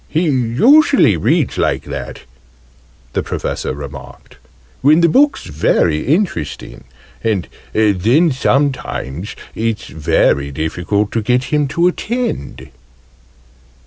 "He 0.09 0.23
usually 0.23 1.15
reads 1.15 1.59
like 1.59 1.83
that," 1.83 2.21
the 3.13 3.21
Professor 3.21 3.75
remarked, 3.75 4.37
"when 4.81 5.01
the 5.01 5.07
book's 5.07 5.43
very 5.43 6.07
interesting: 6.07 6.85
and 7.23 7.47
then 7.71 8.31
sometimes 8.31 9.35
it's 9.53 9.85
very 9.89 10.49
difficult 10.51 11.11
to 11.11 11.21
get 11.21 11.43
him 11.53 11.67
to 11.67 11.87
attend!" 11.87 12.71